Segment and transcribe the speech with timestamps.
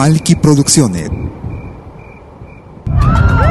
[0.00, 1.19] Malky Producciones.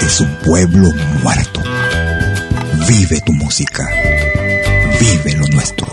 [0.00, 0.90] Es un pueblo
[1.22, 1.62] muerto.
[2.88, 3.86] Vive tu música.
[4.98, 5.87] Vive lo nuestro.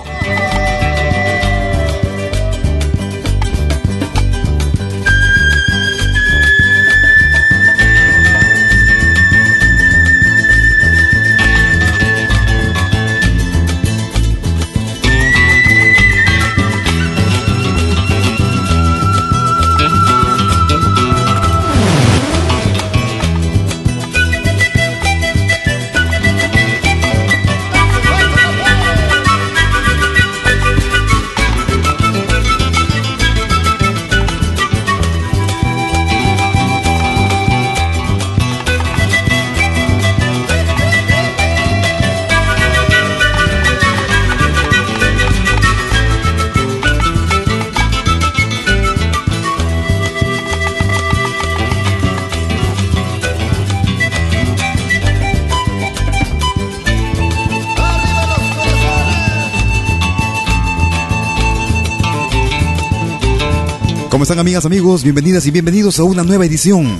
[64.25, 65.03] Están amigas, amigos?
[65.03, 66.97] Bienvenidas y bienvenidos a una nueva edición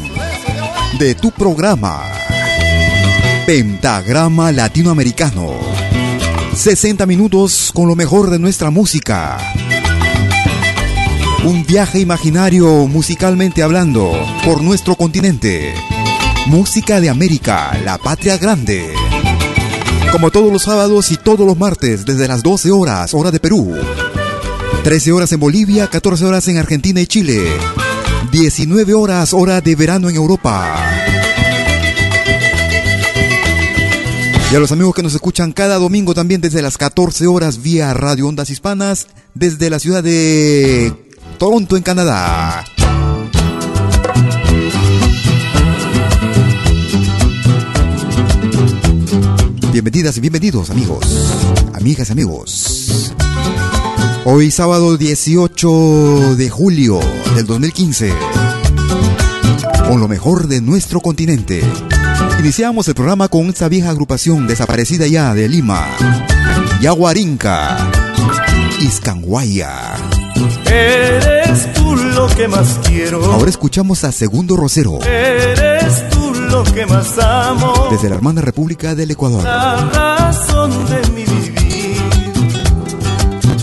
[1.00, 2.04] de tu programa
[3.48, 5.56] Pentagrama Latinoamericano.
[6.56, 9.40] 60 minutos con lo mejor de nuestra música.
[11.44, 14.12] Un viaje imaginario musicalmente hablando
[14.46, 15.74] por nuestro continente.
[16.46, 18.94] Música de América, la patria grande.
[20.12, 23.74] Como todos los sábados y todos los martes desde las 12 horas, hora de Perú.
[24.86, 27.44] 13 horas en Bolivia, 14 horas en Argentina y Chile.
[28.32, 30.76] 19 horas, hora de verano en Europa.
[34.52, 37.96] Y a los amigos que nos escuchan cada domingo también desde las 14 horas vía
[37.96, 40.94] Radio Ondas Hispanas, desde la ciudad de
[41.40, 42.64] Toronto, en Canadá.
[49.72, 51.08] Bienvenidas y bienvenidos, amigos,
[51.74, 53.16] amigas y amigos.
[54.28, 57.00] Hoy sábado 18 de julio
[57.36, 58.12] del 2015,
[59.88, 61.62] con lo mejor de nuestro continente.
[62.40, 65.86] Iniciamos el programa con esta vieja agrupación desaparecida ya de Lima,
[66.82, 67.78] Yaguarinca,
[68.82, 69.94] Iscanguaya.
[70.66, 73.24] Eres tú lo que más quiero.
[73.26, 75.04] Ahora escuchamos a Segundo Rosero.
[75.04, 77.90] Eres tú lo que más amo.
[77.92, 79.44] Desde la hermana República del Ecuador.
[79.44, 80.65] La razón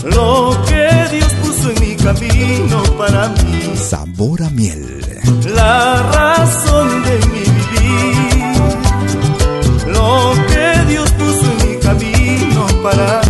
[0.03, 3.75] Lo que Dios puso en mi camino para mí.
[3.75, 5.05] Sabor a miel.
[5.55, 8.53] La razón de mi vivir.
[9.87, 13.22] Lo que Dios puso en mi camino para mí.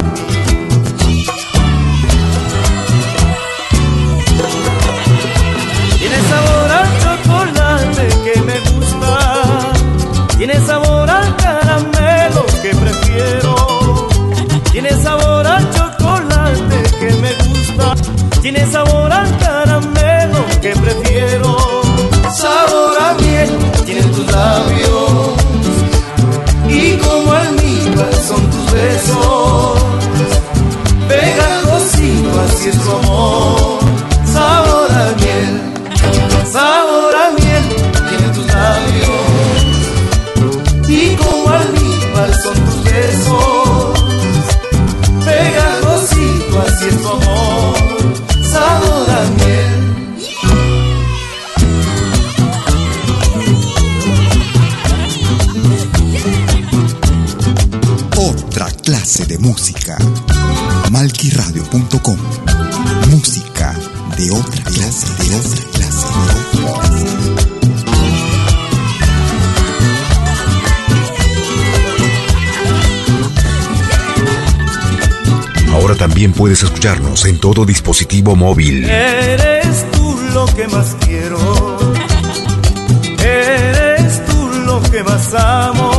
[18.44, 21.56] Tiene sabor al caramelo que prefiero.
[22.36, 23.50] Sabor a miel
[23.86, 25.32] tiene tus labios.
[26.68, 29.84] Y como almíbar son tus besos.
[31.08, 33.43] Pegajosito así es tu amor.
[59.34, 59.98] De música.
[60.92, 62.18] Malquiradio.com.
[63.10, 63.74] Música
[64.16, 67.34] de otra clase, de otra clase, de otra clase.
[75.72, 78.86] Ahora también puedes escucharnos en todo dispositivo móvil.
[78.86, 81.80] Eres tú lo que más quiero.
[83.20, 85.93] Eres tú lo que más amo.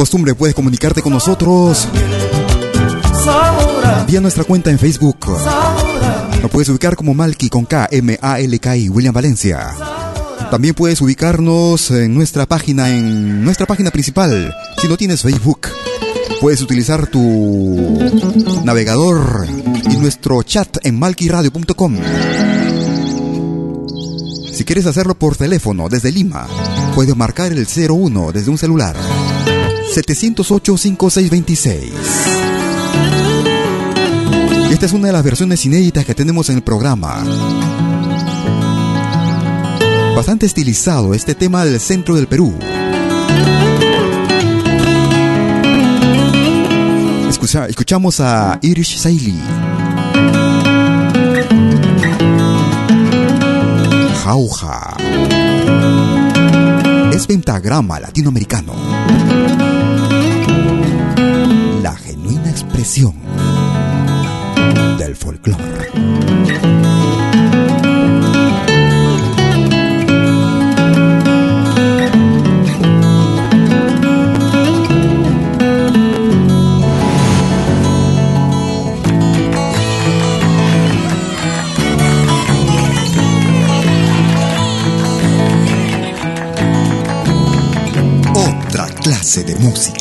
[0.00, 1.86] Costumbre, puedes comunicarte con nosotros
[4.06, 5.26] vía nuestra cuenta en Facebook.
[6.40, 9.74] Nos puedes ubicar como Malky con K, M, A, L, K, I, William Valencia.
[10.50, 14.54] También puedes ubicarnos en nuestra página, en nuestra página principal.
[14.80, 15.68] Si no tienes Facebook,
[16.40, 17.98] puedes utilizar tu
[18.64, 19.46] navegador
[19.84, 21.98] y nuestro chat en malquiradio.com.
[24.50, 26.46] Si quieres hacerlo por teléfono desde Lima,
[26.94, 28.96] puedes marcar el 01 desde un celular.
[29.94, 31.92] 708-5626.
[34.70, 37.24] Esta es una de las versiones inéditas que tenemos en el programa.
[40.14, 42.54] Bastante estilizado este tema del centro del Perú.
[47.28, 49.40] Escucha- escuchamos a Irish Sailey.
[54.24, 54.96] Jauja.
[57.12, 58.72] Es pentagrama latinoamericano.
[64.98, 65.90] Del folclore.
[89.44, 89.99] de música.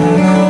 [0.00, 0.49] Música.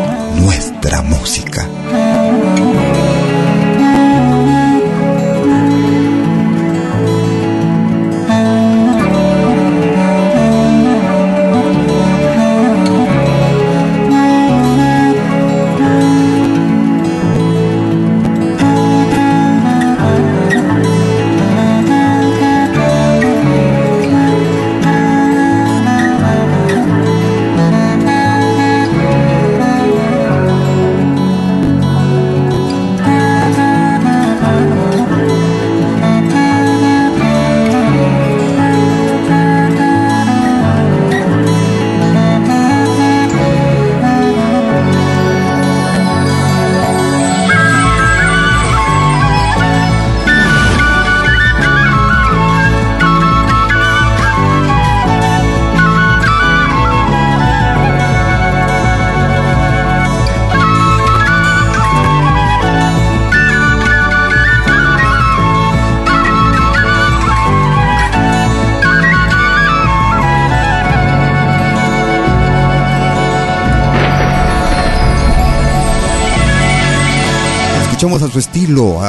[78.31, 79.01] Su estilo,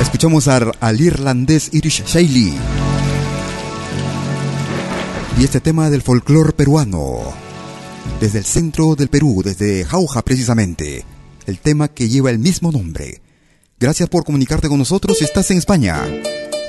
[0.00, 2.54] escuchamos al irlandés Irish Shaley
[5.38, 7.18] y este tema del folclore peruano,
[8.20, 11.04] desde el centro del Perú, desde Jauja precisamente,
[11.46, 13.20] el tema que lleva el mismo nombre.
[13.80, 16.00] Gracias por comunicarte con nosotros si estás en España.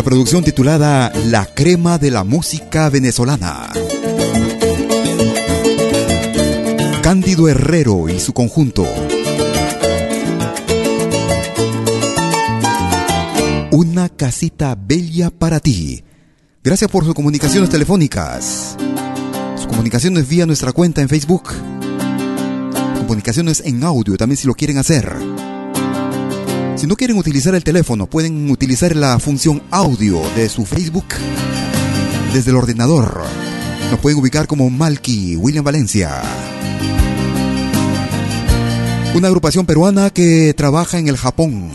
[0.00, 3.70] La producción titulada La crema de la música venezolana.
[7.02, 8.86] Cándido Herrero y su conjunto.
[13.72, 16.02] Una casita bella para ti.
[16.64, 18.78] Gracias por sus comunicaciones telefónicas.
[19.56, 21.50] Sus comunicaciones vía nuestra cuenta en Facebook.
[22.96, 25.14] Comunicaciones en audio también si lo quieren hacer.
[26.80, 31.04] Si no quieren utilizar el teléfono, pueden utilizar la función audio de su Facebook
[32.32, 33.20] desde el ordenador.
[33.90, 36.22] Nos pueden ubicar como Malky William Valencia.
[39.14, 41.68] Una agrupación peruana que trabaja en el Japón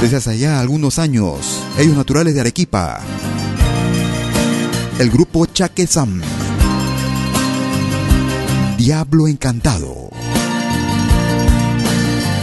[0.00, 2.98] desde hace ya algunos años, ellos naturales de Arequipa,
[4.98, 6.22] el grupo Chaque Sam,
[8.76, 10.10] Diablo Encantado.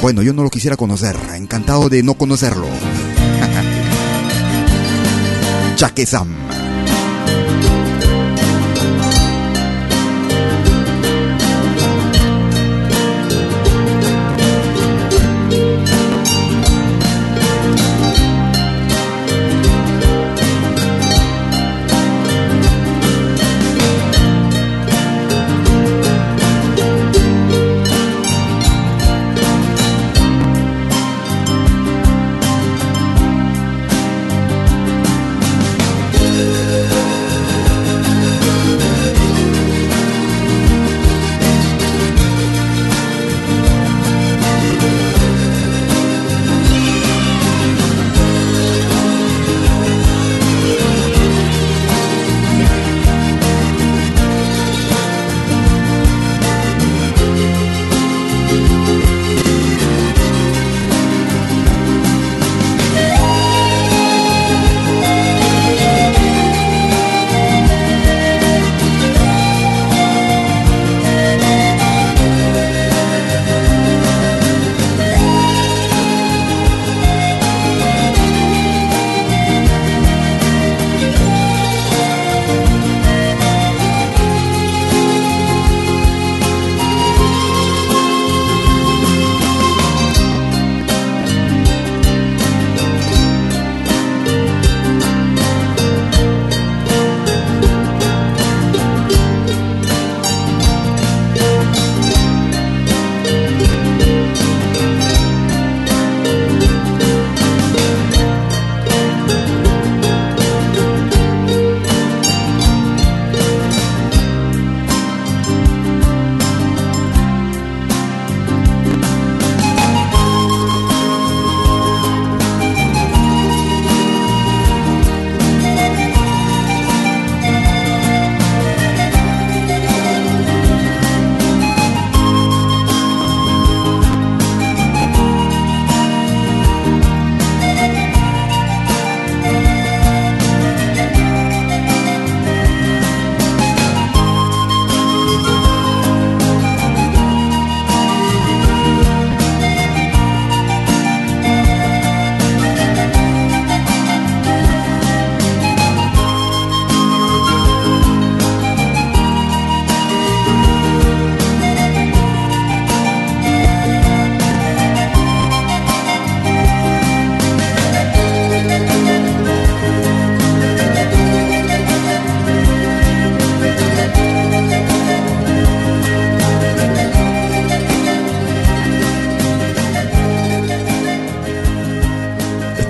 [0.02, 2.66] Bueno, yo no lo quisiera conocer, encantado de no conocerlo.
[5.76, 6.06] Chaque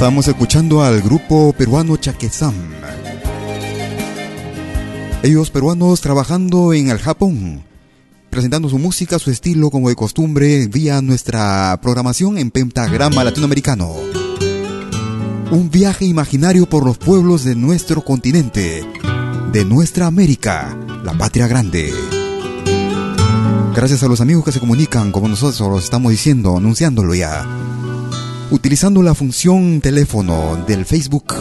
[0.09, 2.55] Estamos escuchando al grupo peruano Chaquezam.
[5.21, 7.63] Ellos peruanos trabajando en el Japón,
[8.31, 13.93] presentando su música, su estilo como de costumbre vía nuestra programación en Pentagrama Latinoamericano.
[15.51, 18.83] Un viaje imaginario por los pueblos de nuestro continente,
[19.51, 21.93] de nuestra América, la patria grande.
[23.75, 27.68] Gracias a los amigos que se comunican como nosotros estamos diciendo, anunciándolo ya
[28.51, 31.35] utilizando la función teléfono del Facebook.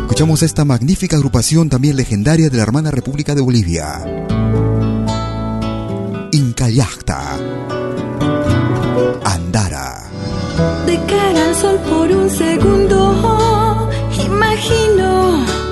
[0.00, 4.02] Escuchamos esta magnífica agrupación también legendaria de la hermana República de Bolivia.
[6.32, 7.36] Incayacta.
[9.24, 10.10] Andara.
[10.86, 13.90] De cara al sol por un segundo,
[14.24, 15.65] imagino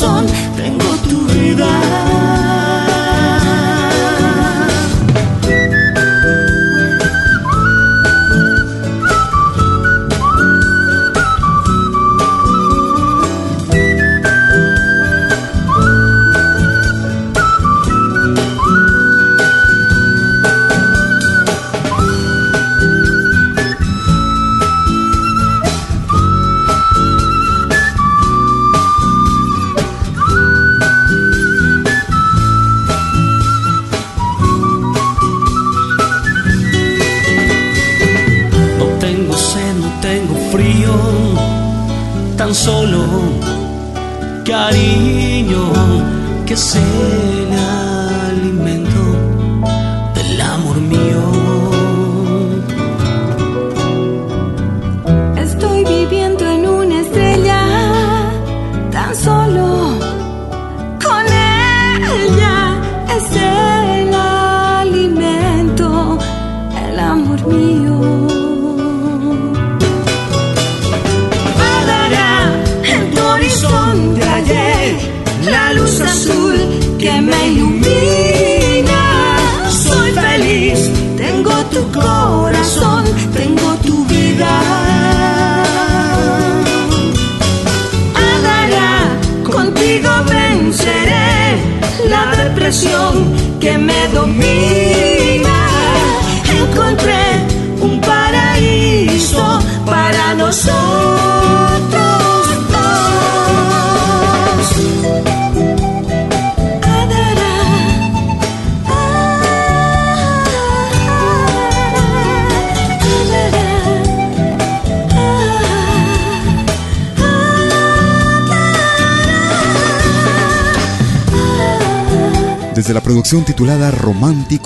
[0.00, 0.49] sun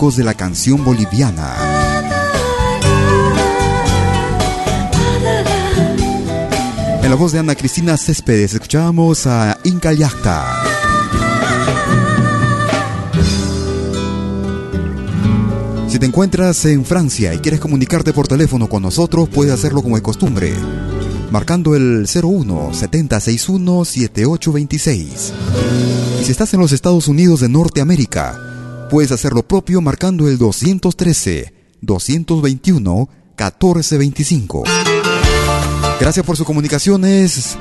[0.05, 1.57] De la canción boliviana.
[7.03, 10.63] En la voz de Ana Cristina Céspedes escuchábamos a Inca Yacta.
[15.89, 19.97] Si te encuentras en Francia y quieres comunicarte por teléfono con nosotros, puedes hacerlo como
[19.97, 20.53] de costumbre,
[21.31, 25.33] marcando el 01 7061 7826.
[26.21, 28.54] Y si estás en los Estados Unidos de Norteamérica,
[28.91, 34.65] puedes hacer lo propio marcando el 213 221 1425.
[36.01, 37.57] Gracias por sus comunicaciones.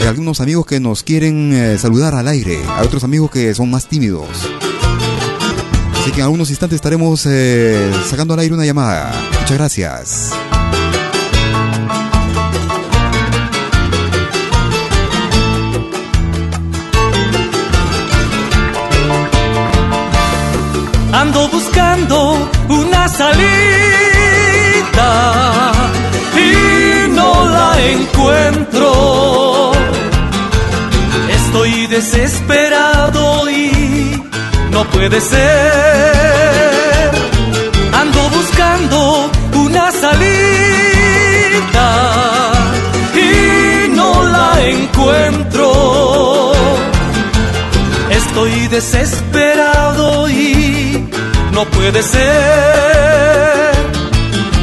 [0.00, 3.70] Hay algunos amigos que nos quieren eh, saludar al aire, hay otros amigos que son
[3.70, 4.28] más tímidos.
[6.00, 9.14] Así que en algunos instantes estaremos eh, sacando al aire una llamada.
[9.40, 10.32] Muchas gracias.
[21.24, 22.16] Ando buscando
[22.68, 23.40] una salida
[26.36, 29.72] y no la encuentro.
[31.38, 34.22] Estoy desesperado y
[34.70, 37.10] no puede ser.
[38.02, 40.30] Ando buscando una salida
[43.14, 46.52] y no la encuentro.
[48.10, 49.83] Estoy desesperado
[51.54, 52.24] no puede ser.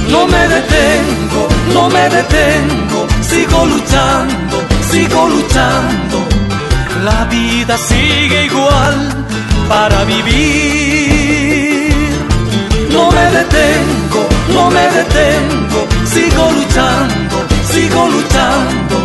[0.10, 4.58] No me detengo, no me detengo, sigo luchando,
[4.92, 6.28] sigo luchando.
[7.06, 9.26] La vida sigue igual
[9.70, 11.94] para vivir.
[12.92, 17.38] No me detengo, no me detengo, sigo luchando,
[17.72, 18.98] sigo luchando.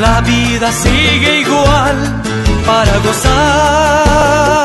[0.00, 1.96] La vida sigue igual
[2.66, 4.56] para gozar.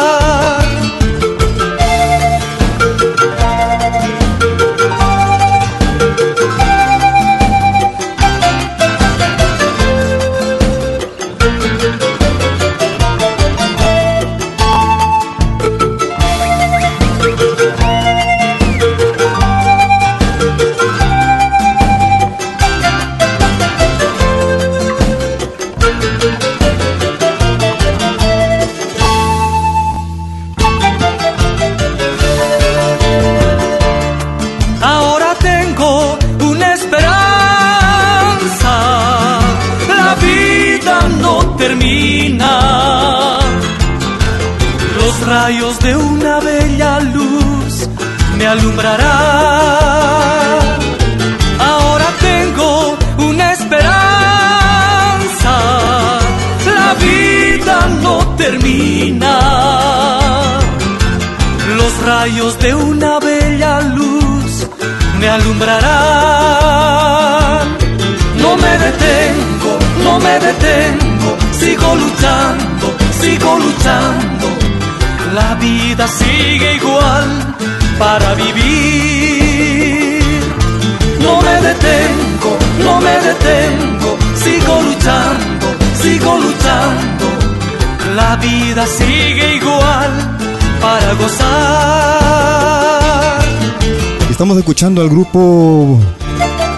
[94.61, 95.99] Escuchando al grupo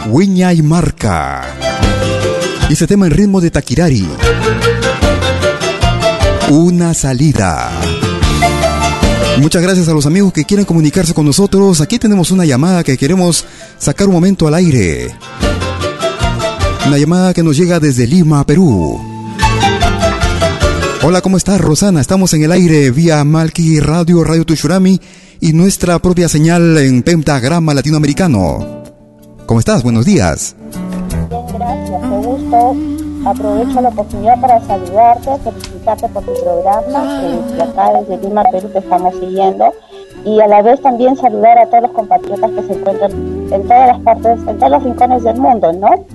[0.07, 1.43] Wiña y Marca.
[2.69, 4.07] Y ese tema en ritmo de Takirari.
[6.49, 7.69] Una salida.
[9.39, 11.81] Muchas gracias a los amigos que quieren comunicarse con nosotros.
[11.81, 13.43] Aquí tenemos una llamada que queremos
[13.77, 15.13] sacar un momento al aire.
[16.87, 19.01] Una llamada que nos llega desde Lima, Perú.
[21.01, 21.99] Hola, ¿cómo estás, Rosana?
[21.99, 25.01] Estamos en el aire vía Malki Radio, Radio Tushurami
[25.43, 28.83] y nuestra propia señal en pentagrama latinoamericano.
[29.45, 29.83] ¿Cómo estás?
[29.83, 30.55] Buenos días.
[31.29, 32.75] Bien, gracias, qué gusto.
[33.25, 38.69] Aprovecho la oportunidad para saludarte, felicitarte por tu programa, que desde acá desde Lima, Perú,
[38.71, 39.73] te estamos siguiendo,
[40.23, 43.87] y a la vez también saludar a todos los compatriotas que se encuentran en todas
[43.89, 46.05] las partes, en todos los rincones del mundo, ¿no?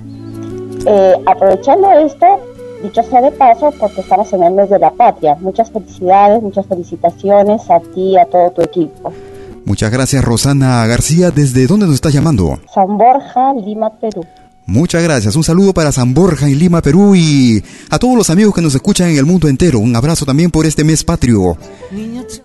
[0.87, 2.25] Eh, aprovechando esto,
[2.83, 5.35] dicho sea de paso, porque estamos en el mes de la patria.
[5.39, 9.11] Muchas felicidades, muchas felicitaciones a ti y a todo tu equipo.
[9.65, 11.31] Muchas gracias, Rosana García.
[11.31, 12.59] ¿Desde dónde nos estás llamando?
[12.73, 14.25] San Borja, Lima, Perú.
[14.69, 15.35] Muchas gracias.
[15.35, 18.75] Un saludo para San Borja en Lima, Perú y a todos los amigos que nos
[18.75, 19.79] escuchan en el mundo entero.
[19.79, 21.57] Un abrazo también por este mes patrio.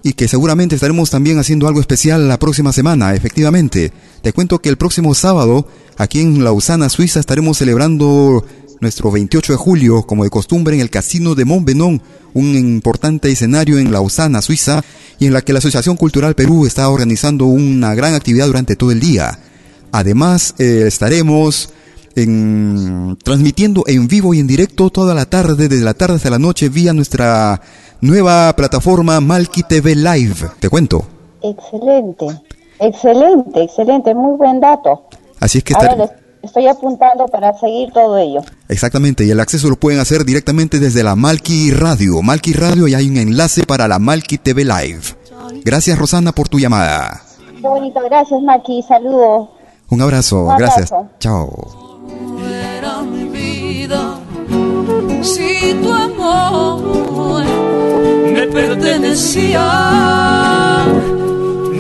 [0.03, 3.93] Y que seguramente estaremos también haciendo algo especial la próxima semana, efectivamente.
[4.23, 5.67] Te cuento que el próximo sábado,
[5.99, 8.43] aquí en Lausana, Suiza, estaremos celebrando
[8.85, 12.01] nuestro 28 de julio, como de costumbre, en el Casino de Montbenon,
[12.35, 14.83] un importante escenario en Lausana, Suiza,
[15.19, 18.93] y en la que la Asociación Cultural Perú está organizando una gran actividad durante todo
[18.93, 19.39] el día.
[19.91, 21.71] Además, eh, estaremos
[22.15, 26.39] en, transmitiendo en vivo y en directo toda la tarde, desde la tarde hasta la
[26.39, 27.61] noche, vía nuestra
[28.03, 30.51] nueva plataforma Malki TV Live.
[30.61, 31.07] Te cuento.
[31.43, 32.27] Excelente,
[32.81, 35.09] excelente, excelente, muy buen dato.
[35.41, 35.75] Así es que
[36.45, 38.43] estoy apuntando para seguir todo ello.
[38.69, 42.23] Exactamente, y el acceso lo pueden hacer directamente desde la Malki Radio.
[42.23, 45.03] Malki Radio y hay un enlace para la Malki TV Live.
[45.65, 47.23] Gracias Rosana por tu llamada.
[47.61, 49.49] Qué bonito, gracias Maki, saludos.
[49.91, 50.93] Un abrazo, Un gracias.
[50.93, 51.11] abrazo.
[51.19, 52.01] Chao.
[52.79, 54.19] era mi vida
[55.23, 57.45] si tu amor
[58.33, 59.65] me pertenecía.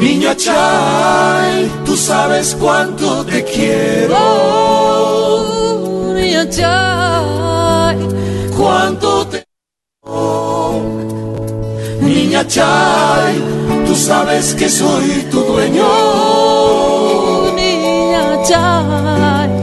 [0.04, 7.96] Niña Chay, tú sabes cuánto te quiero, Oh, niña Chay,
[8.54, 10.82] cuánto te quiero.
[12.02, 13.32] Niña Chay,
[13.86, 15.88] tú sabes que soy tu dueño.
[17.56, 19.53] niña Chay.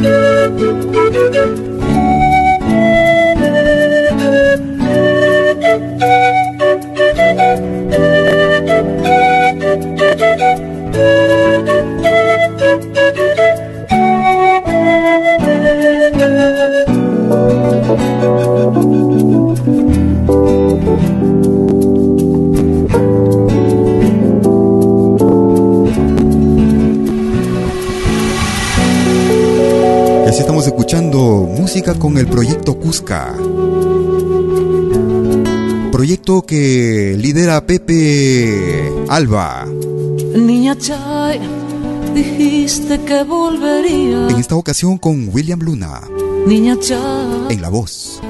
[0.00, 0.27] Y
[31.58, 33.34] música con el proyecto Cusca.
[35.90, 39.66] Proyecto que lidera Pepe Alba.
[40.36, 41.40] Niña Chay,
[42.14, 44.28] dijiste que volvería.
[44.28, 46.02] En esta ocasión con William Luna
[46.46, 48.20] Niña Chay, en la voz.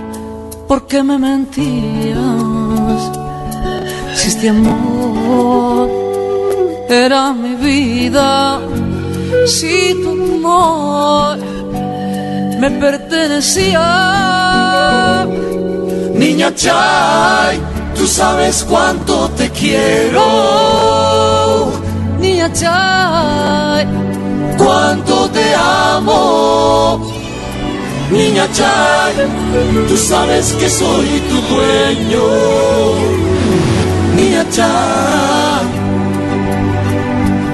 [0.67, 2.17] ¿por qué me mentías?
[4.17, 5.91] Si este amor
[6.89, 8.61] era mi vida,
[9.47, 11.48] si tu amor
[12.59, 13.85] me pertenecía.
[16.15, 17.61] Niña Chay,
[17.97, 20.23] tú sabes cuánto te quiero.
[22.19, 23.87] Niña Chay,
[24.57, 27.13] cuánto te amo.
[28.11, 29.15] Niña Chay,
[29.89, 32.27] tú sabes que soy tu dueño.
[34.17, 35.67] Niña Chay,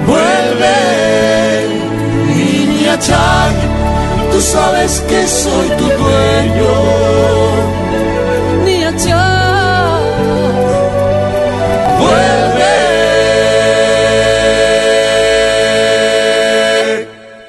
[0.07, 0.77] vuelve.
[2.35, 3.84] Niña Chay
[4.35, 6.73] tú sabes que soy tu dueño.
[8.65, 9.13] Niña Chay,
[11.99, 12.75] vuelve.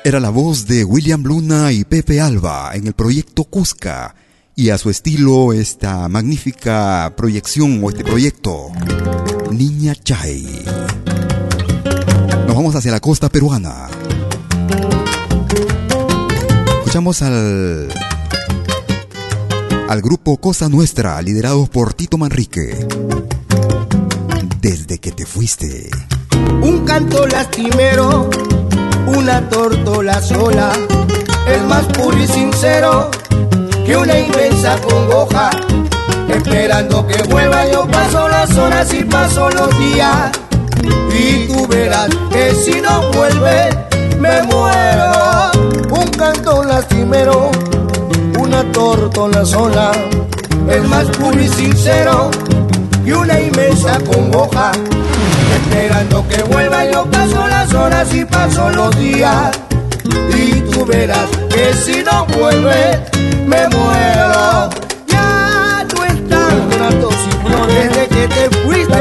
[0.05, 4.15] Era la voz de William Luna y Pepe Alba en el proyecto Cusca
[4.55, 8.71] y a su estilo esta magnífica proyección o este proyecto,
[9.51, 10.65] Niña Chay.
[12.47, 13.96] Nos vamos hacia la costa peruana.
[16.97, 17.89] Escuchamos al
[19.91, 22.87] al grupo Cosa Nuestra, liderados por Tito Manrique.
[24.63, 25.91] Desde que te fuiste.
[26.63, 28.31] Un canto lastimero,
[29.09, 30.73] una tortola sola,
[31.47, 33.11] es más puro y sincero
[33.85, 35.51] que una inmensa congoja.
[36.31, 40.33] Esperando que vuelva, yo paso las horas y paso los días.
[41.13, 43.69] Y tú verás que si no vuelve,
[44.19, 45.27] me muero.
[45.91, 47.51] Un canto lastimero,
[48.39, 49.93] una tortola sola,
[50.69, 52.31] es más puro y sincero
[53.03, 54.73] que una inmensa congoja.
[55.57, 59.53] Esperando que vuelva, yo paso las horas y paso los días.
[60.37, 63.01] Y tú verás que si no vuelve,
[63.47, 64.69] me muero.
[65.09, 68.97] Ya no están tratos y flores que te fuiste.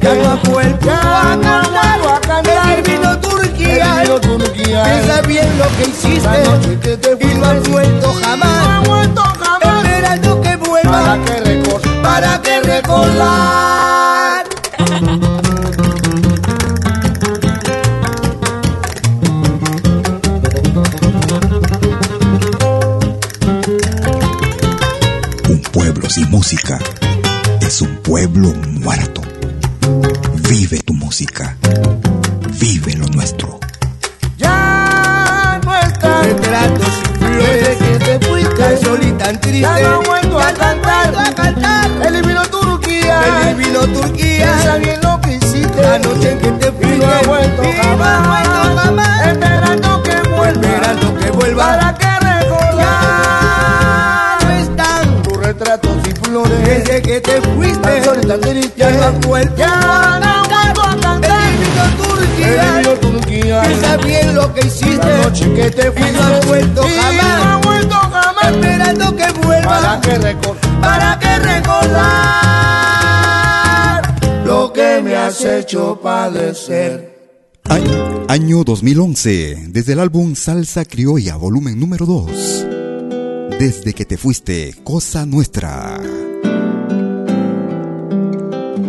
[0.00, 2.82] Ya no has vuelto a cantar, a cantar.
[2.82, 4.82] Vino Turquía, Turquía.
[4.84, 8.66] Piensa bien lo que hiciste que te y no has vuelto jamás.
[8.66, 9.84] No has vuelto jamás.
[9.84, 13.97] Esperando que vuelva para que recordar, para que recordar.
[28.08, 29.20] Pueblo muerto.
[30.48, 31.54] Vive tu música.
[32.58, 33.60] Vive lo nuestro.
[34.38, 39.60] Ya no está retratos flores desde que te fuiste tan solita, tan triste.
[39.60, 41.90] Ya no vuelto a cantar, a cantar.
[42.06, 44.52] El vino Turquía, el vino Turquía.
[44.54, 46.96] Piensa bien lo que hiciste la noche en que te fuiste.
[46.96, 49.67] Y no ha vuelto jamás, no ha vuelto jamás.
[56.44, 58.00] Flores desde que te fuiste.
[58.00, 58.72] Tan tan triste.
[58.76, 61.40] Ya no has vuelto, ya no he vuelto a cantar.
[61.48, 63.62] El vino Turquía, el vino Turquía.
[63.62, 66.10] Piensa bien lo que hiciste la noche que te fuiste.
[66.10, 68.44] Y no has vuelto jamás, no ha vuelto jamás.
[68.50, 72.38] Esperando que vuelva para que recordar, para que recordar
[74.44, 77.18] lo que me has hecho padecer.
[77.64, 82.77] Año, año 2011, desde el álbum Salsa Criolla, volumen número 2.
[83.58, 86.00] Desde que te fuiste, cosa nuestra.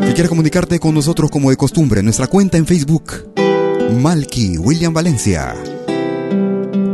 [0.05, 3.33] Si quieres comunicarte con nosotros como de costumbre, nuestra cuenta en Facebook,
[3.99, 5.55] Malky William Valencia.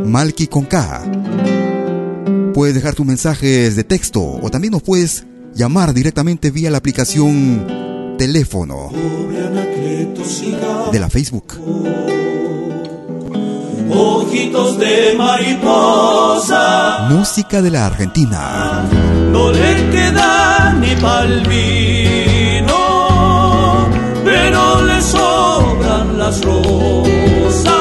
[0.06, 1.02] Malky con K.
[2.54, 8.14] Puedes dejar tus mensajes de texto o también nos puedes llamar directamente vía la aplicación
[8.16, 8.90] teléfono
[10.92, 11.60] de la Facebook.
[13.88, 17.06] Ojitos de mariposa.
[17.08, 18.84] Música de la Argentina.
[19.30, 22.82] No le queda ni pa'l vino,
[24.24, 27.72] pero le sobran las rosas.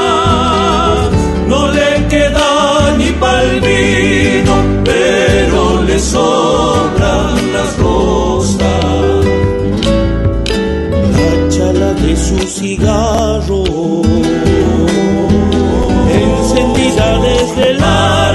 [1.48, 9.26] No le queda ni pa'l vino, pero le sobran las rosas.
[11.16, 13.64] La chala de su cigarro,
[16.86, 18.35] encendida desde el alma.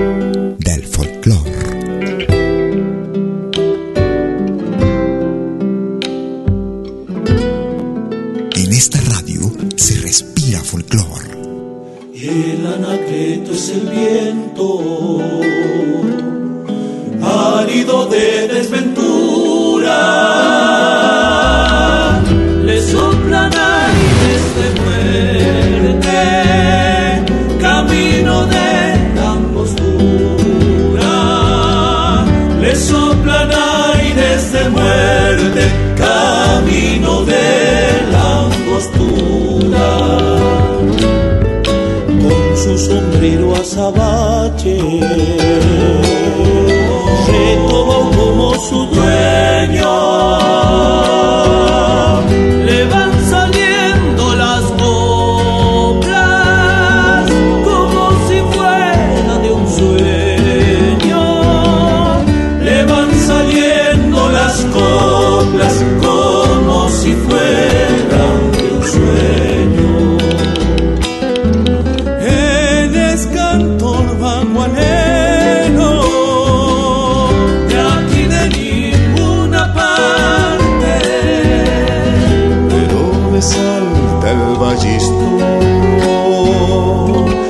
[84.71, 85.27] ballisto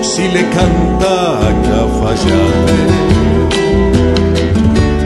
[0.01, 2.79] si le canta a Cafayate.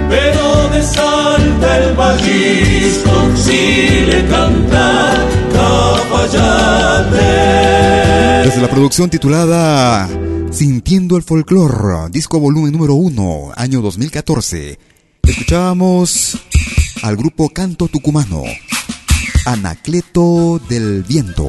[0.10, 5.14] Pero de salta el ballisco si le canta
[5.54, 7.26] Cafayate.
[8.46, 10.08] Desde la producción titulada
[10.52, 14.80] Sintiendo el Folclor, disco volumen número 1, año 2014,
[15.22, 16.38] escuchábamos
[17.04, 18.44] al grupo Canto Tucumano,
[19.46, 21.48] Anacleto del Viento.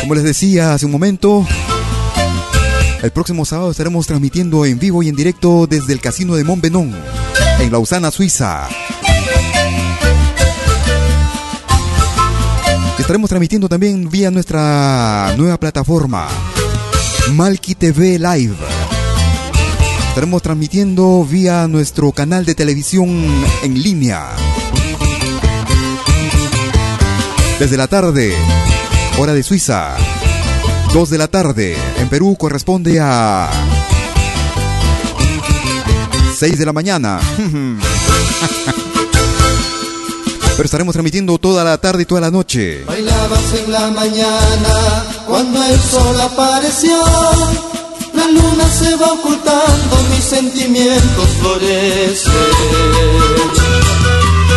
[0.00, 1.46] Como les decía hace un momento,
[3.02, 6.94] el próximo sábado estaremos transmitiendo en vivo y en directo desde el Casino de Montbenon,
[7.60, 8.68] en Lausana, Suiza.
[12.98, 16.28] Estaremos transmitiendo también vía nuestra nueva plataforma,
[17.32, 18.56] Malki TV Live.
[20.08, 23.08] Estaremos transmitiendo vía nuestro canal de televisión
[23.62, 24.30] en línea.
[27.62, 28.34] Desde la tarde,
[29.18, 29.94] hora de Suiza.
[30.92, 31.76] 2 de la tarde.
[31.98, 33.48] En Perú corresponde a
[36.36, 37.20] 6 de la mañana.
[40.56, 42.82] Pero estaremos transmitiendo toda la tarde y toda la noche.
[42.84, 47.00] Bailabas en la mañana cuando el sol apareció.
[48.12, 52.32] La luna se va ocultando, mis sentimientos florecen.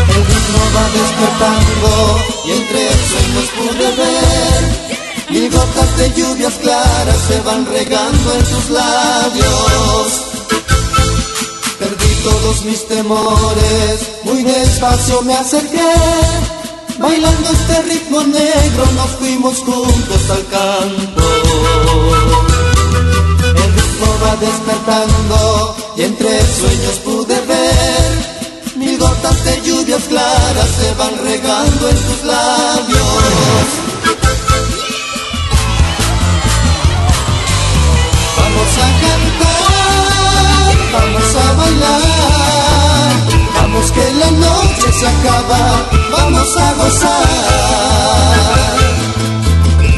[0.10, 4.96] El ritmo va despertando y entre sueños pude ver.
[5.30, 10.08] Mil gotas de lluvias claras se van regando en tus labios.
[11.80, 15.94] Perdí todos mis temores, muy despacio me acerqué.
[17.00, 21.22] Bailando este ritmo negro nos fuimos juntos al campo.
[23.44, 28.25] El ritmo va despertando y entre sueños pude ver.
[29.26, 33.66] Gotas de lluvias claras se van regando en tus labios.
[38.38, 43.12] Vamos a cantar, vamos a bailar,
[43.56, 45.62] vamos que la noche se acaba,
[46.12, 47.26] vamos a gozar.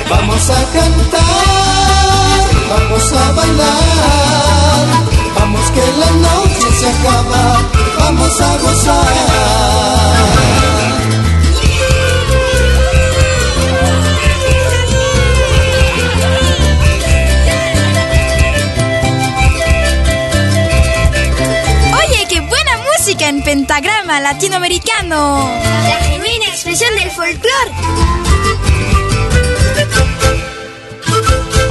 [0.10, 4.86] Vamos a cantar, vamos a bailar,
[5.38, 7.77] vamos que la noche se acaba,
[8.08, 9.08] vamos a gozar.
[21.94, 25.52] Oye, qué buena música en pentagrama latinoamericano.
[25.84, 27.72] La genuina expresión del folclore.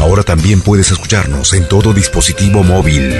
[0.00, 3.14] Ahora también puedes escucharnos en todo dispositivo móvil.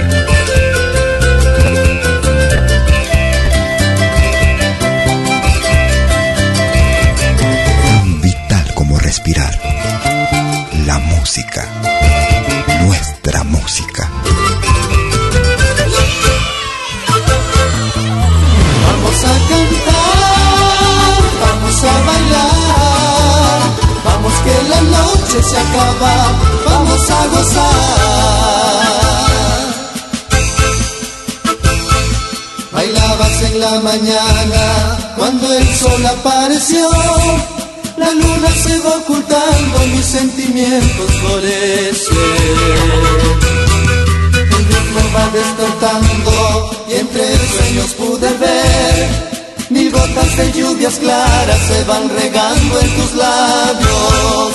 [10.87, 11.67] La música.
[12.85, 14.09] Nuestra música.
[18.85, 21.11] Vamos a cantar,
[21.43, 23.59] vamos a bailar,
[24.05, 26.13] vamos que la noche se acaba,
[26.65, 27.87] vamos a gozar.
[32.71, 34.63] Bailabas en la mañana
[35.17, 36.89] cuando el sol apareció,
[37.97, 42.17] la luna se va ocultando, mis sentimientos florecen.
[44.33, 49.37] El ritmo va despertando y entre sueños pude ver
[49.69, 54.53] mil gotas de lluvias claras se van regando en tus labios.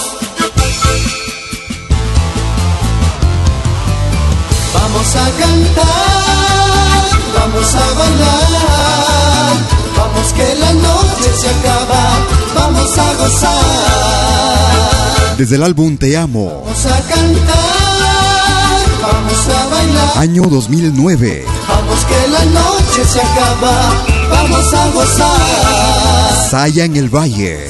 [4.75, 9.53] Vamos a cantar, vamos a bailar,
[9.97, 11.22] vamos que la noche
[12.97, 13.61] vamos a gozar.
[15.39, 16.63] Desde el álbum Te Amo.
[16.65, 17.55] Vamos a cantar,
[19.03, 20.19] vamos a bailar.
[20.19, 21.45] Año 2009.
[21.69, 23.93] Vamos que la noche se acaba,
[24.31, 26.51] vamos a gozar.
[26.51, 27.69] Saya en el Valle.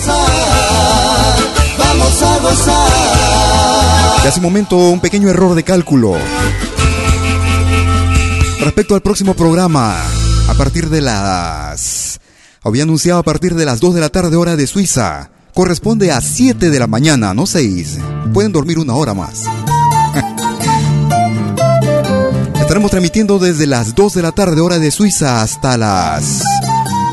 [1.79, 4.25] Vamos a gozar.
[4.25, 6.17] Y hace un momento un pequeño error de cálculo.
[8.61, 9.97] Respecto al próximo programa,
[10.49, 12.02] a partir de las...
[12.65, 15.31] Había anunciado a partir de las 2 de la tarde hora de Suiza.
[15.53, 17.99] Corresponde a 7 de la mañana, no 6.
[18.33, 19.41] Pueden dormir una hora más.
[22.61, 26.41] Estaremos transmitiendo desde las 2 de la tarde hora de Suiza hasta las...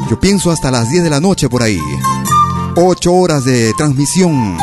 [0.07, 1.81] Yo pienso hasta las 10 de la noche por ahí.
[2.75, 4.55] 8 horas de transmisión.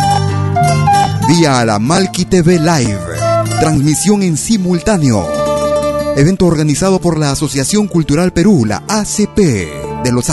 [1.27, 3.01] Vía la Malki TV Live.
[3.59, 5.27] Transmisión en simultáneo.
[6.17, 10.33] Evento organizado por la Asociación Cultural Perú, la ACP de noche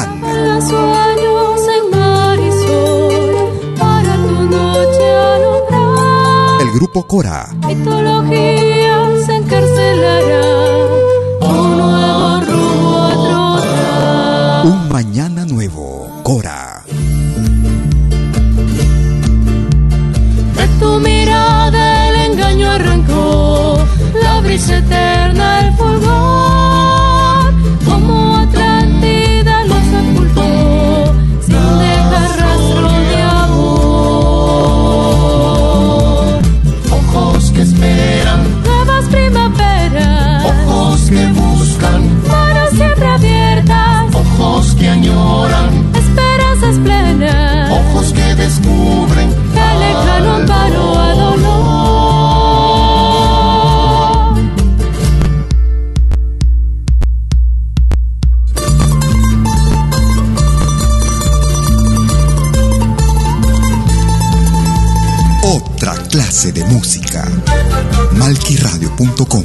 [5.34, 6.62] alumbrar.
[6.62, 7.50] El grupo Cora.
[7.68, 10.46] Mitología se encarcelará.
[14.64, 16.22] Un mañana nuevo.
[16.24, 16.84] Cora.
[20.58, 23.78] De tu mirada el engaño arrancó.
[24.22, 25.13] La brisa eterna,
[41.14, 44.16] que buscan, Manos siempre abiertas.
[44.16, 47.72] ojos que añoran, Esperanzas plenas.
[47.72, 49.30] ojos que descubren.
[49.54, 51.54] Que lejano amparo a dolor.
[65.44, 67.28] Otra clase de música.
[68.14, 69.44] Malquiradio.com.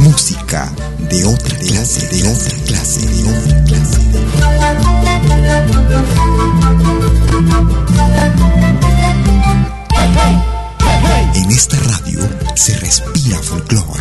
[0.00, 0.72] Música
[1.10, 4.00] de otra clase, de otra clase, de otra clase.
[11.34, 14.00] En esta radio se respira folclore.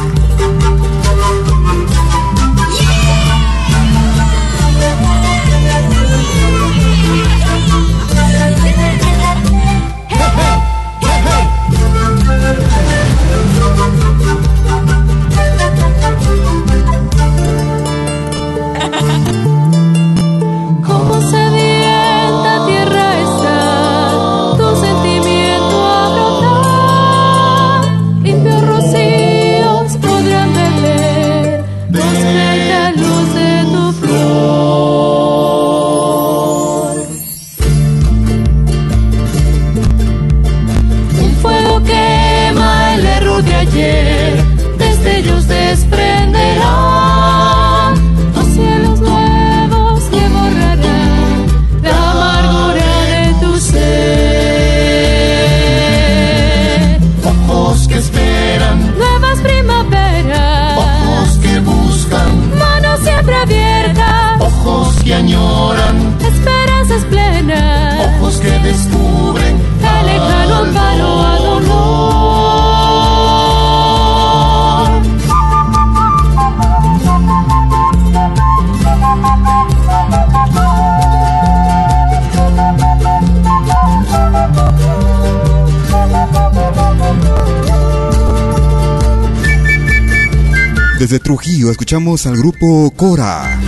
[91.10, 93.60] Desde Trujillo escuchamos al grupo Cora,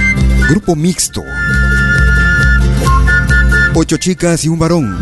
[0.48, 1.24] grupo mixto.
[3.74, 4.96] Ocho chicas y un varón.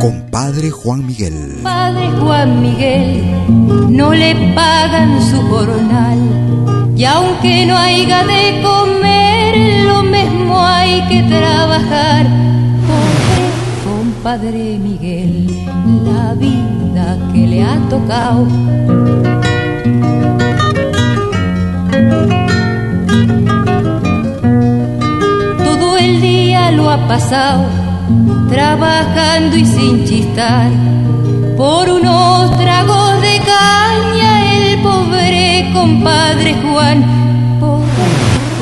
[0.00, 1.60] Compadre Juan Miguel.
[1.62, 3.24] Padre Juan Miguel,
[3.88, 6.18] no le pagan su jornal.
[6.96, 12.26] Y aunque no haya de comer, lo mismo hay que trabajar.
[12.86, 13.24] Pobre
[13.84, 15.48] compadre Miguel,
[16.04, 18.46] la vida que le ha tocado.
[25.64, 27.64] Todo el día lo ha pasado
[28.48, 30.70] trabajando y sin chistar
[31.56, 38.06] por unos tragos de caña el pobre compadre Juan, pobre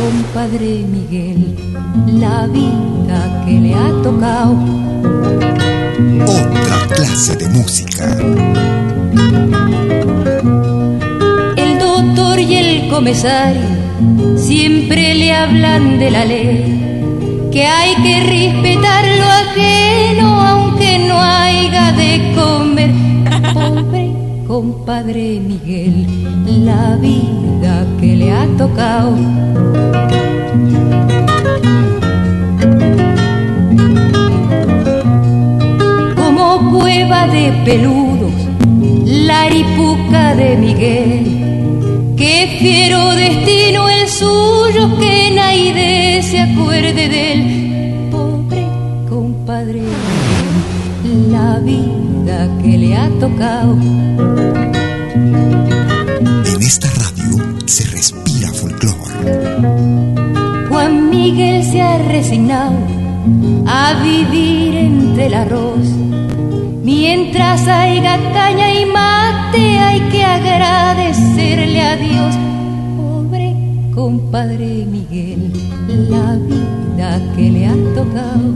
[0.00, 1.56] compadre Miguel,
[2.20, 4.56] la vida que le ha tocado.
[6.26, 8.16] Otra clase de música.
[12.52, 13.62] Y el comisario
[14.36, 21.92] siempre le hablan de la ley, que hay que respetar lo ajeno aunque no haya
[21.92, 22.90] de comer.
[23.54, 24.12] Pobre
[24.46, 26.06] compadre Miguel,
[26.66, 29.16] la vida que le ha tocado.
[36.16, 38.34] Como cueva de peludos,
[39.06, 41.51] la aripuca de Miguel.
[42.22, 48.08] Qué fiero destino el suyo, que nadie se acuerde de él.
[48.12, 48.64] Pobre
[49.08, 49.82] compadre
[51.32, 53.76] la vida que le ha tocado.
[56.46, 59.14] En esta radio se respira folclore.
[60.68, 62.76] Juan Miguel se ha resignado
[63.66, 65.88] a vivir entre el arroz.
[67.14, 68.00] Mientras hay
[68.32, 72.34] caña y mate, hay que agradecerle a Dios.
[72.96, 73.54] Pobre
[73.94, 75.52] compadre Miguel,
[76.08, 78.48] la vida que le ha tocado.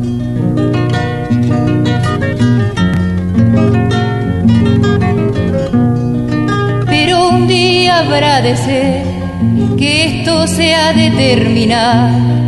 [6.87, 9.05] Pero un día habrá de ser
[9.77, 12.46] que esto se ha de terminar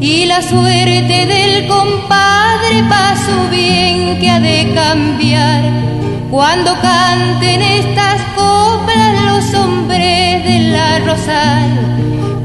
[0.00, 5.62] y la suerte del compadre pa' su bien que ha de cambiar.
[6.30, 11.88] Cuando canten estas coplas los hombres de la rosal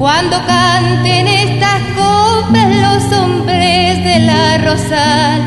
[0.03, 5.41] cuando canten estas coplas los hombres de la rosal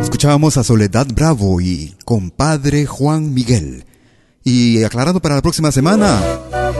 [0.00, 3.84] Escuchábamos a Soledad Bravo y compadre Juan Miguel.
[4.44, 6.20] Y aclarando para la próxima semana,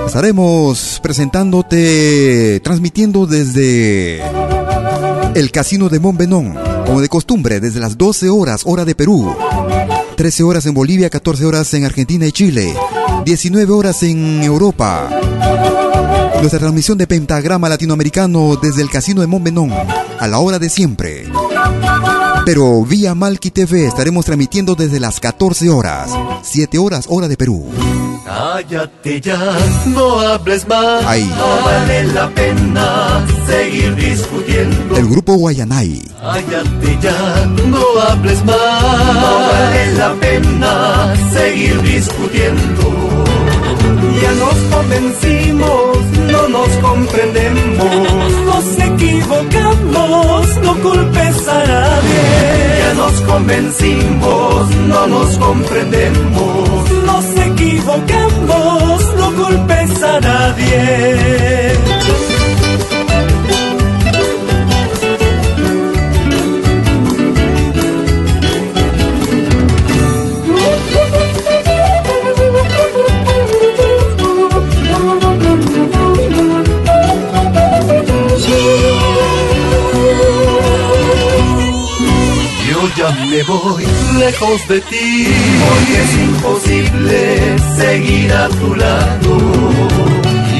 [0.06, 4.22] estaremos presentándote, transmitiendo desde
[5.34, 9.34] el Casino de Montbenón, como de costumbre, desde las 12 horas, hora de Perú.
[10.16, 12.74] 13 horas en Bolivia, 14 horas en Argentina y Chile,
[13.24, 15.08] 19 horas en Europa.
[16.40, 21.26] Nuestra transmisión de Pentagrama Latinoamericano desde el Casino de Montbenón, a la hora de siempre.
[22.44, 26.10] Pero vía Malki TV estaremos transmitiendo desde las 14 horas,
[26.42, 27.66] 7 horas hora de Perú.
[28.24, 29.38] Cállate ya,
[29.86, 31.04] no hables más.
[31.06, 31.24] Ahí.
[31.36, 34.96] No vale la pena seguir discutiendo.
[34.96, 36.02] El grupo Guayanay.
[36.20, 39.14] Cállate ya, no hables más.
[39.14, 43.22] No vale la pena seguir discutiendo.
[44.22, 45.96] Ya nos convencimos,
[46.30, 52.22] no nos comprendemos, nos equivocamos, no culpes a nadie.
[52.78, 56.81] Ya nos convencimos, no nos comprendemos.
[57.92, 61.11] Nos equivocamos, no culpes a nadie.
[84.32, 85.26] Lejos de ti,
[85.64, 89.38] porque es imposible seguir a tu lado.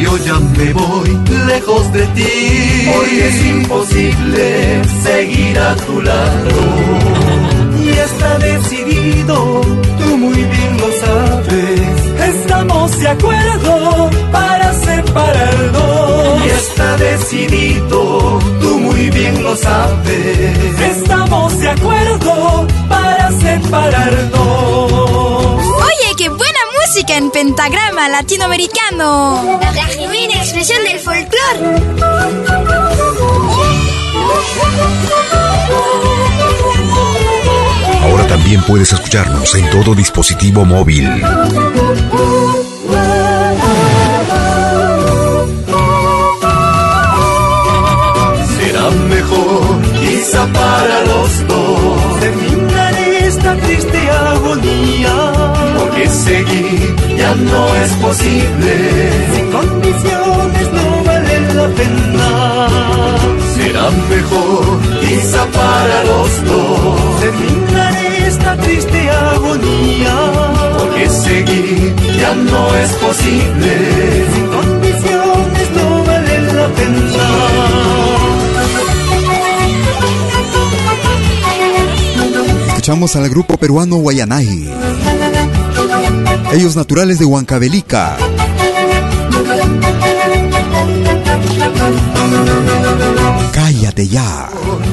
[0.03, 1.11] Yo ya me voy
[1.47, 6.55] lejos de ti, porque es imposible seguir a tu lado.
[7.83, 9.61] Y está decidido,
[9.99, 12.35] tú muy bien lo sabes.
[12.35, 16.45] Estamos de acuerdo para separarnos.
[16.45, 20.79] Y está decidido, tú muy bien lo sabes.
[20.81, 24.93] Estamos de acuerdo para separarnos.
[24.93, 29.59] Oye, qué buena música en pentagrama latinoamericano.
[29.61, 31.83] La genuina expresión del folclore.
[38.03, 41.09] Ahora también puedes escucharnos en todo dispositivo móvil.
[50.23, 52.95] Quizá para los dos, terminar
[53.27, 55.15] esta triste agonía.
[55.79, 58.73] Porque seguir ya no es posible.
[59.35, 62.31] Sin condiciones no vale la pena.
[63.55, 67.21] Será será mejor, quizá para los dos.
[67.21, 70.17] Terminaré esta triste agonía,
[70.79, 73.73] porque seguir ya no es posible.
[74.35, 74.47] Sin
[82.83, 84.69] Escuchamos al grupo peruano Guayanay.
[86.53, 88.17] Ellos naturales de Huancavelica.
[93.53, 94.49] Cállate ya.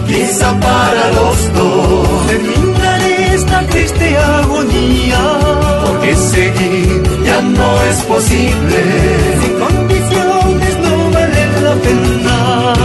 [0.05, 5.39] Quizá para los dos terminaré esta triste agonía.
[5.87, 8.83] Porque seguir ya no es posible.
[9.41, 12.78] Sin condiciones no vale la pena.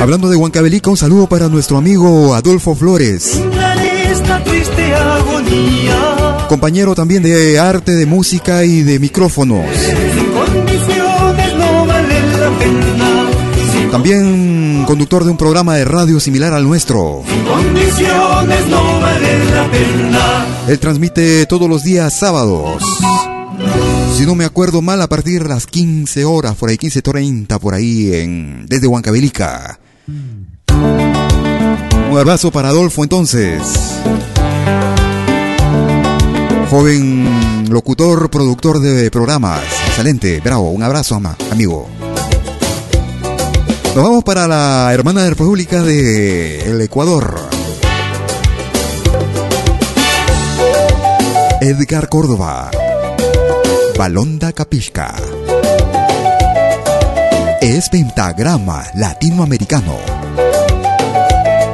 [0.00, 3.32] Hablando de Huancavelica, un saludo para nuestro amigo Adolfo Flores.
[3.32, 6.46] Terminaré esta triste agonía.
[6.48, 9.64] Compañero también de arte, de música y de micrófonos.
[9.74, 13.30] Sin condiciones no vale la pena.
[13.72, 17.22] Sin También conductor de un programa de radio similar al nuestro.
[17.48, 20.46] condiciones no vale la pena.
[20.68, 22.82] Él transmite todos los días sábados.
[24.16, 27.74] Si no me acuerdo mal, a partir de las 15 horas, por ahí 15.30, por
[27.74, 29.78] ahí, en, desde Huancavelica.
[30.08, 33.60] Un abrazo para Adolfo entonces.
[36.70, 39.60] Joven locutor, productor de programas.
[39.88, 40.70] Excelente, bravo.
[40.70, 41.86] Un abrazo, amigo.
[43.94, 47.38] Nos vamos para la hermana de República de el Ecuador.
[51.60, 52.70] Edgar Córdoba.
[53.98, 55.14] Balonda Capisca.
[57.62, 59.96] Es pentagrama latinoamericano.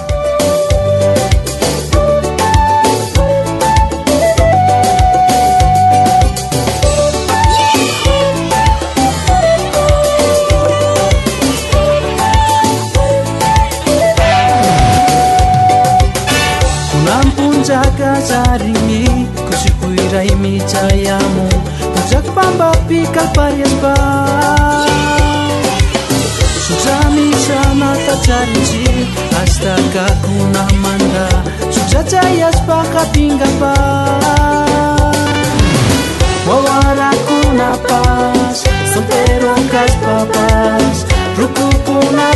[20.42, 21.46] Micayamu
[21.94, 23.94] Pujak pamba pikal pariasba
[26.66, 31.28] Sujami sana tacharinci Hasta kakuna manda
[31.70, 33.74] Sujachayas baka pingapa
[36.48, 38.58] Wawara kuna pas
[38.90, 41.06] Soltero kas papas
[41.38, 42.34] Ruku puna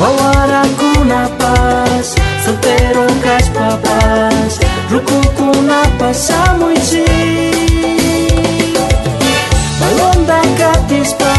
[0.00, 2.06] Wawarakunapas
[2.44, 4.52] Solterongas papas
[4.90, 7.06] Rukukunapas Samuichi
[9.80, 11.34] Balonda katispa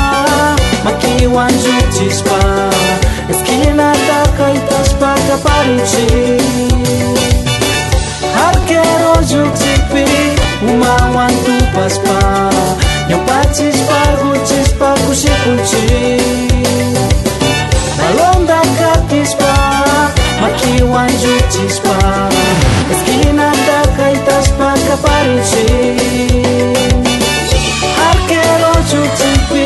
[0.86, 2.40] Makiwanjutispa
[3.30, 6.08] Esquina da kaitaspa Kaparichi
[8.36, 10.06] Harkero jutipi
[10.70, 12.18] Umawantupaspa
[13.10, 15.86] Nyampachispa Guchispa Kushikuchi
[18.06, 19.54] Malonda katispa
[20.42, 21.96] Makiwan juchispa
[22.92, 25.66] Eskina da kaitaspa kaparuchi
[28.10, 29.66] Arkero juchipi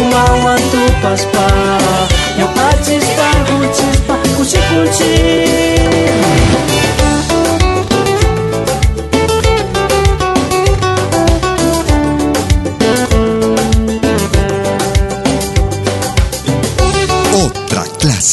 [0.00, 1.46] Umawan tupaspa
[2.38, 5.73] Nyo kachispa kuchispa kuchikulchi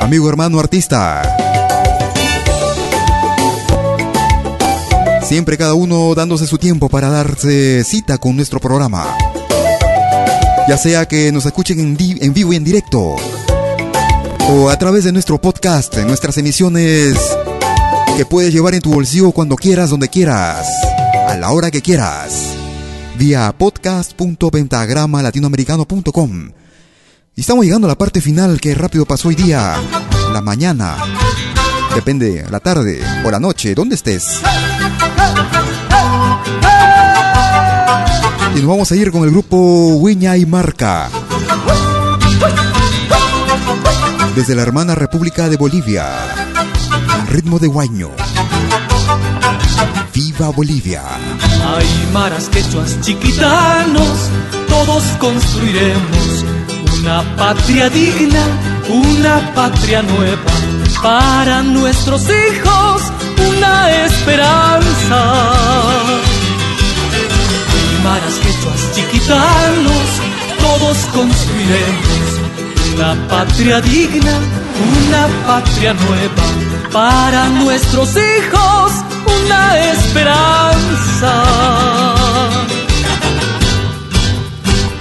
[0.00, 1.22] Amigo hermano artista.
[5.24, 9.16] Siempre cada uno dándose su tiempo para darse cita con nuestro programa.
[10.68, 11.96] Ya sea que nos escuchen en,
[12.34, 13.16] vivo y en directo.
[14.48, 17.16] O a través de nuestro podcast, nuestras emisiones
[18.16, 20.64] que puedes llevar en tu bolsillo cuando quieras, donde quieras,
[21.28, 22.52] a la hora que quieras,
[23.18, 26.52] vía podcast.pentagramalatinoamericano.com.
[27.38, 29.74] Y estamos llegando a la parte final que rápido pasó hoy día,
[30.32, 30.96] la mañana,
[31.94, 34.40] depende, la tarde o la noche, donde estés.
[38.54, 41.10] Y nos vamos a ir con el grupo Wiña y Marca.
[44.34, 46.06] Desde la hermana República de Bolivia
[47.28, 48.12] ritmo de guaño.
[50.14, 51.02] ¡Viva Bolivia!
[51.76, 54.30] Hay maras quechuas chiquitanos,
[54.68, 56.55] todos construiremos
[57.06, 58.42] una patria digna,
[58.88, 60.52] una patria nueva
[61.00, 63.02] para nuestros hijos,
[63.48, 65.18] una esperanza.
[67.70, 70.08] Hay maras quechuas chiquitanos,
[70.58, 72.28] todos construiremos
[72.94, 74.34] una patria digna,
[75.06, 76.44] una patria nueva
[76.92, 78.92] para nuestros hijos
[79.42, 81.32] una esperanza.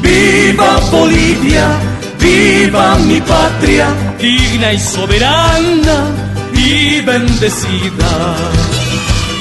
[0.01, 3.88] Viva Bolivia, viva mi patria,
[4.20, 6.07] digna y soberana
[6.53, 8.36] y bendecida.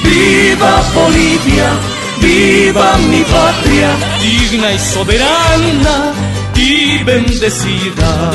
[0.03, 1.69] Viva Bolivia,
[2.21, 3.89] viva mi patria,
[4.21, 6.13] digna y soberana
[6.55, 8.31] y bendecida.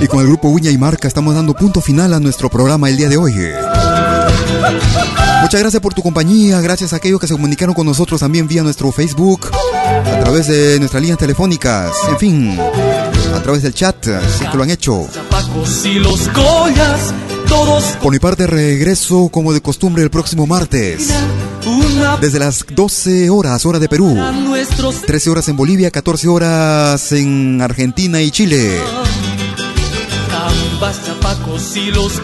[0.00, 2.96] Y con el grupo Uña y Marca estamos dando punto final a nuestro programa el
[2.96, 3.34] día de hoy.
[5.42, 8.62] Muchas gracias por tu compañía, gracias a aquellos que se comunicaron con nosotros también vía
[8.62, 12.58] nuestro Facebook, a través de nuestras líneas telefónicas, en fin,
[13.34, 15.06] a través del chat, si que lo han hecho.
[18.00, 21.08] Por mi parte regreso como de costumbre el próximo martes.
[22.20, 24.16] Desde las 12 horas, hora de Perú.
[25.06, 28.78] 13 horas en Bolivia, 14 horas en Argentina y Chile
[31.76, 32.22] y los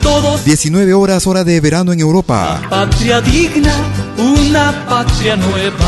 [0.00, 2.62] todos 19 horas hora de verano en Europa.
[2.70, 3.70] patria digna,
[4.16, 5.86] una patria nueva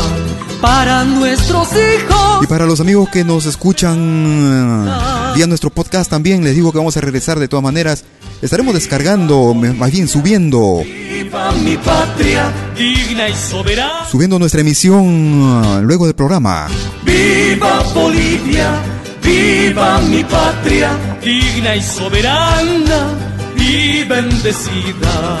[0.61, 2.43] para nuestros hijos.
[2.43, 4.85] Y para los amigos que nos escuchan
[5.33, 8.03] vía nuestro podcast también, les digo que vamos a regresar de todas maneras.
[8.39, 10.83] Estaremos descargando, más bien subiendo.
[10.85, 14.05] mi patria, digna y soberana.
[14.11, 16.67] Subiendo nuestra emisión luego del programa.
[17.03, 18.96] Viva Bolivia
[19.27, 23.09] Viva mi patria, digna y soberana
[23.57, 25.37] y bendecida.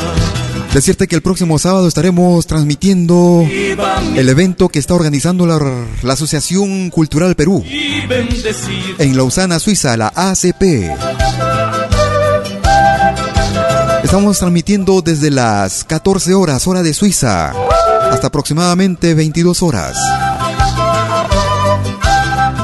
[0.73, 5.57] Decirte que el próximo sábado estaremos transmitiendo el evento que está organizando la,
[6.03, 10.63] la Asociación Cultural Perú en Lausana, Suiza, la ACP.
[14.03, 17.53] Estamos transmitiendo desde las 14 horas, hora de Suiza,
[18.11, 19.97] hasta aproximadamente 22 horas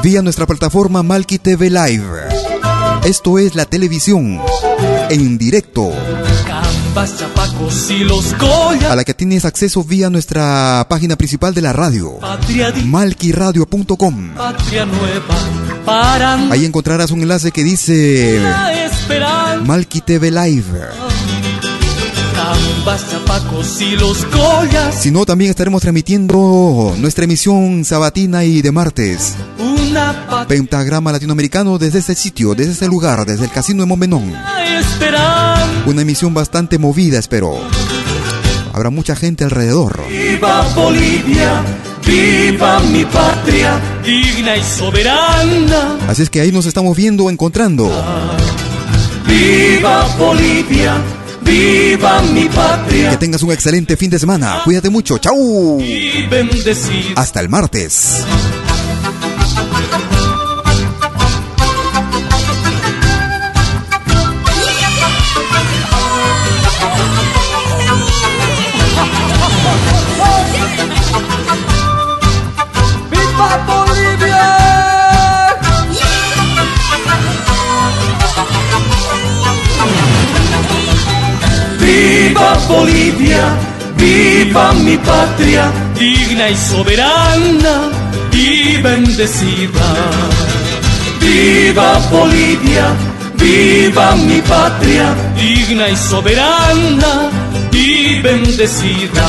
[0.04, 2.04] vía nuestra plataforma Malki TV Live.
[3.06, 4.38] Esto es la televisión
[5.08, 5.92] en directo.
[8.90, 12.18] A la que tienes acceso vía nuestra página principal de la radio,
[12.84, 14.34] malquiradio.com.
[16.50, 18.42] Ahí encontrarás un enlace que dice
[19.64, 20.80] Malki TV Live.
[25.00, 29.34] Si no, también estaremos transmitiendo nuestra emisión sabatina y de martes.
[30.48, 34.32] Pentagrama latinoamericano desde ese sitio, desde ese lugar, desde el casino de Momenón.
[35.86, 37.58] Una emisión bastante movida, espero.
[38.72, 40.00] Habrá mucha gente alrededor.
[40.08, 41.62] Viva Bolivia,
[42.04, 45.98] viva mi patria, digna y soberana.
[46.08, 47.90] Así es que ahí nos estamos viendo, encontrando.
[49.26, 51.00] Viva Bolivia
[51.44, 53.10] Viva mi patria.
[53.10, 54.62] Que tengas un excelente fin de semana.
[54.64, 55.18] Cuídate mucho.
[55.18, 55.78] Chau.
[57.16, 58.24] Hasta el martes.
[82.84, 83.56] Bolivia,
[83.96, 87.88] viva mi patria, digna y soberana
[88.30, 89.88] y bendecida.
[91.18, 92.88] Viva Bolivia,
[93.38, 97.30] viva mi patria, digna y soberana
[97.72, 99.28] y bendecida.